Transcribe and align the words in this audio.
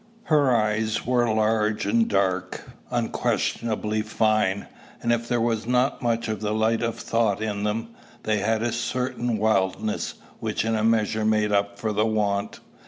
Her 0.23 0.49
eyes 0.55 1.05
were 1.05 1.31
large 1.31 1.85
and 1.85 2.07
dark 2.07 2.63
unquestionably 2.89 4.01
fine; 4.01 4.65
and 4.99 5.11
if 5.13 5.27
there 5.27 5.39
was 5.39 5.67
not 5.67 6.01
much 6.01 6.27
of 6.27 6.41
the 6.41 6.55
light 6.55 6.81
of 6.81 6.95
thought 6.95 7.39
in 7.39 7.61
them, 7.65 7.89
they 8.23 8.39
had 8.39 8.63
a 8.63 8.71
certain 8.71 9.37
wildness 9.37 10.15
which 10.39 10.65
in 10.65 10.73
a 10.73 10.83
measure 10.83 11.23
made 11.23 11.51
up 11.51 11.77
for 11.77 11.93
the 11.93 12.07
want. 12.07 12.61